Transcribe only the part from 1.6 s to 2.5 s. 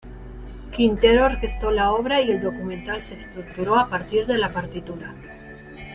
la obra y el